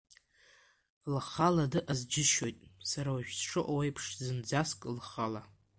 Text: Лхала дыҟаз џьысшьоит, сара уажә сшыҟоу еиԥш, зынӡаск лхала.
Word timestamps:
Лхала 1.13 1.65
дыҟаз 1.71 2.01
џьысшьоит, 2.11 2.57
сара 2.89 3.09
уажә 3.13 3.33
сшыҟоу 3.39 3.81
еиԥш, 3.83 4.05
зынӡаск 4.23 4.79
лхала. 4.97 5.41